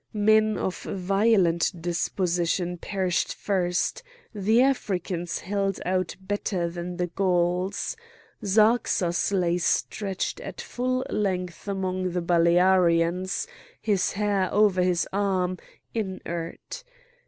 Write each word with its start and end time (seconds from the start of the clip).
Men 0.13 0.57
of 0.57 0.81
violent 0.81 1.73
disposition 1.79 2.79
perished 2.79 3.35
first; 3.35 4.01
the 4.33 4.59
Africans 4.63 5.41
held 5.41 5.79
out 5.85 6.15
better 6.19 6.67
than 6.71 6.97
the 6.97 7.05
Gauls. 7.05 7.95
Zarxas 8.43 9.31
lay 9.31 9.59
stretched 9.59 10.39
at 10.39 10.59
full 10.59 11.05
length 11.11 11.67
among 11.67 12.13
the 12.13 12.21
Balearians, 12.23 13.45
his 13.79 14.13
hair 14.13 14.51
over 14.51 14.81
his 14.81 15.07
arm, 15.13 15.59
inert. 15.93 16.83